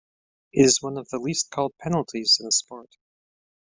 [0.51, 2.95] It is one of the least-called penalties in the sport.